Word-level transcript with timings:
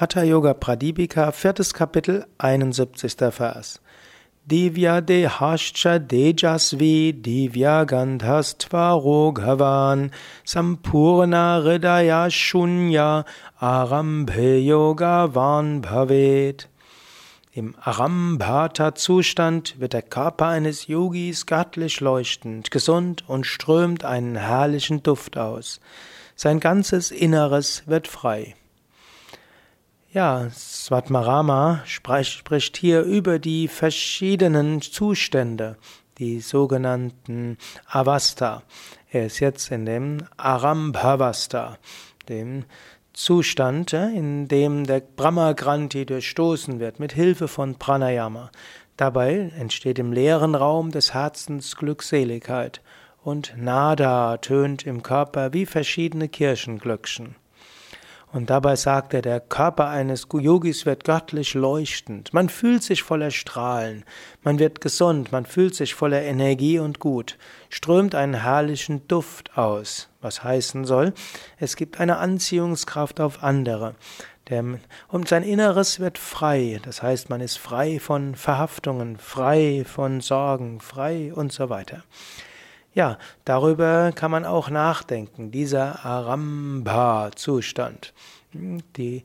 Hatha 0.00 0.22
Yoga 0.22 0.54
Pradipika, 0.54 1.30
viertes 1.30 1.74
Kapitel, 1.74 2.24
71. 2.38 3.30
Vers. 3.30 3.80
Divya 4.50 5.02
dehascha 5.02 5.98
dejasvi 5.98 7.12
divya 7.12 7.84
gandhastvaro 7.84 9.34
gavan 9.34 10.10
sampurna 10.42 11.60
hridaya 11.60 12.30
shunya 12.30 13.26
arambhe 13.60 14.64
yoga 14.64 15.34
van 15.34 15.82
bhavet. 15.82 16.68
Im 17.52 17.74
Arambhata-Zustand 17.82 19.78
wird 19.80 19.92
der 19.92 20.00
Körper 20.00 20.46
eines 20.46 20.86
Yogis 20.86 21.44
göttlich 21.44 22.00
leuchtend, 22.00 22.70
gesund 22.70 23.28
und 23.28 23.44
strömt 23.44 24.06
einen 24.06 24.36
herrlichen 24.36 25.02
Duft 25.02 25.36
aus. 25.36 25.78
Sein 26.36 26.58
ganzes 26.58 27.10
Inneres 27.10 27.82
wird 27.84 28.08
frei. 28.08 28.54
Ja, 30.12 30.50
Svatmarama 30.50 31.82
spricht 31.84 32.76
hier 32.76 33.02
über 33.02 33.38
die 33.38 33.68
verschiedenen 33.68 34.82
Zustände, 34.82 35.76
die 36.18 36.40
sogenannten 36.40 37.58
Avasta. 37.86 38.64
Er 39.12 39.26
ist 39.26 39.38
jetzt 39.38 39.70
in 39.70 39.86
dem 39.86 40.18
Arambhavasta, 40.36 41.78
dem 42.28 42.64
Zustand, 43.12 43.92
in 43.92 44.48
dem 44.48 44.84
der 44.84 44.98
Brahmagranthi 44.98 46.06
durchstoßen 46.06 46.80
wird 46.80 46.98
mit 46.98 47.12
Hilfe 47.12 47.46
von 47.46 47.76
Pranayama. 47.76 48.50
Dabei 48.96 49.52
entsteht 49.56 50.00
im 50.00 50.12
leeren 50.12 50.56
Raum 50.56 50.90
des 50.90 51.14
Herzens 51.14 51.76
Glückseligkeit 51.76 52.80
und 53.22 53.54
Nada 53.56 54.38
tönt 54.38 54.84
im 54.86 55.04
Körper 55.04 55.52
wie 55.52 55.66
verschiedene 55.66 56.28
Kirchenglöckchen. 56.28 57.36
Und 58.32 58.48
dabei 58.48 58.76
sagt 58.76 59.12
er, 59.12 59.22
der 59.22 59.40
Körper 59.40 59.88
eines 59.88 60.28
Yogis 60.32 60.86
wird 60.86 61.02
göttlich 61.02 61.54
leuchtend. 61.54 62.32
Man 62.32 62.48
fühlt 62.48 62.84
sich 62.84 63.02
voller 63.02 63.32
Strahlen. 63.32 64.04
Man 64.42 64.60
wird 64.60 64.80
gesund. 64.80 65.32
Man 65.32 65.46
fühlt 65.46 65.74
sich 65.74 65.94
voller 65.94 66.22
Energie 66.22 66.78
und 66.78 67.00
gut. 67.00 67.38
Strömt 67.70 68.14
einen 68.14 68.34
herrlichen 68.34 69.06
Duft 69.08 69.58
aus. 69.58 70.08
Was 70.20 70.44
heißen 70.44 70.84
soll, 70.84 71.12
es 71.58 71.74
gibt 71.74 71.98
eine 71.98 72.18
Anziehungskraft 72.18 73.20
auf 73.20 73.42
andere. 73.42 73.94
und 75.08 75.28
sein 75.28 75.44
Inneres 75.44 76.00
wird 76.00 76.18
frei. 76.18 76.80
Das 76.84 77.02
heißt, 77.02 77.30
man 77.30 77.40
ist 77.40 77.56
frei 77.56 78.00
von 78.00 78.34
Verhaftungen, 78.34 79.16
frei 79.16 79.84
von 79.86 80.20
Sorgen, 80.20 80.80
frei 80.80 81.32
und 81.32 81.52
so 81.52 81.68
weiter. 81.68 82.02
Ja, 82.92 83.18
darüber 83.44 84.10
kann 84.12 84.32
man 84.32 84.44
auch 84.44 84.68
nachdenken, 84.68 85.52
dieser 85.52 86.04
Arambha-Zustand. 86.04 88.12
Die, 88.52 89.22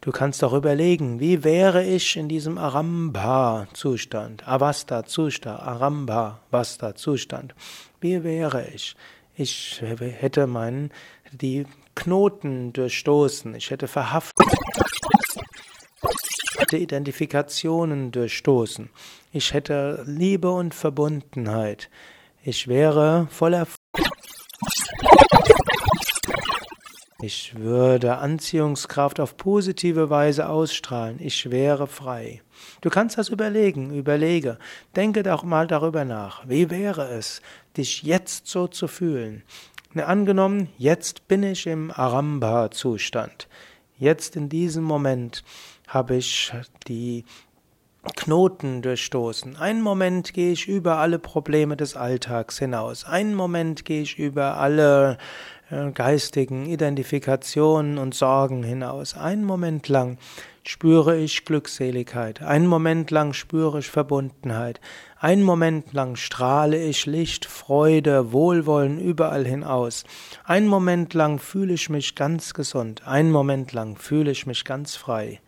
du 0.00 0.12
kannst 0.12 0.42
auch 0.42 0.54
überlegen, 0.54 1.20
wie 1.20 1.44
wäre 1.44 1.84
ich 1.84 2.16
in 2.16 2.30
diesem 2.30 2.56
Arambha-Zustand, 2.56 4.48
Avasta-Zustand, 4.48 5.60
Arambha-Vasta-Zustand. 5.60 7.54
Wie 8.00 8.24
wäre 8.24 8.66
ich? 8.68 8.96
Ich 9.34 9.82
hätte 9.82 10.46
meinen, 10.46 10.90
die 11.32 11.66
Knoten 11.94 12.72
durchstoßen, 12.72 13.54
ich 13.54 13.70
hätte 13.70 13.88
verhaftet, 13.88 14.46
Identifikationen 16.72 18.12
durchstoßen, 18.12 18.88
ich 19.32 19.52
hätte 19.52 20.02
Liebe 20.06 20.50
und 20.50 20.74
Verbundenheit, 20.74 21.90
ich 22.44 22.68
wäre 22.68 23.28
voller 23.30 23.66
ich 27.24 27.54
würde 27.56 28.18
Anziehungskraft 28.18 29.20
auf 29.20 29.36
positive 29.36 30.10
Weise 30.10 30.48
ausstrahlen. 30.48 31.18
Ich 31.20 31.52
wäre 31.52 31.86
frei. 31.86 32.42
Du 32.80 32.90
kannst 32.90 33.16
das 33.16 33.28
überlegen, 33.28 33.94
überlege. 33.94 34.58
Denke 34.96 35.22
doch 35.22 35.44
mal 35.44 35.68
darüber 35.68 36.04
nach. 36.04 36.48
Wie 36.48 36.68
wäre 36.68 37.08
es, 37.10 37.40
dich 37.76 38.02
jetzt 38.02 38.48
so 38.48 38.66
zu 38.66 38.88
fühlen? 38.88 39.44
Angenommen, 39.94 40.68
jetzt 40.78 41.28
bin 41.28 41.44
ich 41.44 41.68
im 41.68 41.92
Aramba-Zustand. 41.92 43.46
Jetzt 43.98 44.34
in 44.34 44.48
diesem 44.48 44.82
Moment 44.82 45.44
habe 45.86 46.16
ich 46.16 46.52
die 46.88 47.24
Knoten 48.02 48.82
durchstoßen. 48.82 49.56
Einen 49.56 49.80
Moment 49.80 50.34
gehe 50.34 50.52
ich 50.52 50.66
über 50.66 50.96
alle 50.98 51.20
Probleme 51.20 51.76
des 51.76 51.96
Alltags 51.96 52.58
hinaus. 52.58 53.04
Einen 53.04 53.34
Moment 53.34 53.84
gehe 53.84 54.02
ich 54.02 54.18
über 54.18 54.56
alle 54.56 55.18
äh, 55.70 55.92
geistigen 55.92 56.66
Identifikationen 56.66 57.98
und 57.98 58.14
Sorgen 58.14 58.64
hinaus. 58.64 59.16
Einen 59.16 59.44
Moment 59.44 59.86
lang 59.86 60.18
spüre 60.64 61.16
ich 61.16 61.44
Glückseligkeit. 61.44 62.42
Einen 62.42 62.66
Moment 62.66 63.12
lang 63.12 63.32
spüre 63.34 63.78
ich 63.78 63.88
Verbundenheit. 63.88 64.80
Einen 65.20 65.44
Moment 65.44 65.92
lang 65.92 66.16
strahle 66.16 66.82
ich 66.82 67.06
Licht, 67.06 67.44
Freude, 67.44 68.32
Wohlwollen 68.32 68.98
überall 68.98 69.44
hinaus. 69.44 70.04
Einen 70.44 70.66
Moment 70.66 71.14
lang 71.14 71.38
fühle 71.38 71.74
ich 71.74 71.88
mich 71.88 72.16
ganz 72.16 72.52
gesund. 72.52 73.06
Einen 73.06 73.30
Moment 73.30 73.72
lang 73.72 73.96
fühle 73.96 74.32
ich 74.32 74.46
mich 74.46 74.64
ganz 74.64 74.96
frei. 74.96 75.40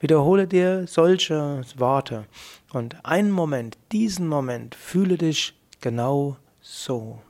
Wiederhole 0.00 0.46
dir 0.46 0.86
solche 0.86 1.62
Worte 1.76 2.24
und 2.72 3.04
einen 3.04 3.30
Moment, 3.30 3.76
diesen 3.92 4.26
Moment, 4.28 4.74
fühle 4.74 5.18
dich 5.18 5.54
genau 5.80 6.36
so. 6.60 7.20